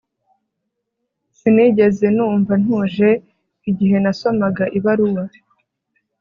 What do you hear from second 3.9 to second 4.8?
nasomaga